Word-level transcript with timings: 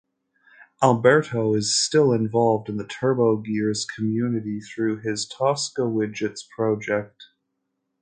Alberto 0.81 1.53
is 1.53 1.79
still 1.79 2.11
involved 2.11 2.69
in 2.69 2.77
the 2.77 2.83
TurboGears 2.85 3.85
community 3.87 4.59
through 4.59 4.97
his 5.01 5.29
ToscaWidgets 5.29 6.41
project. 6.55 7.25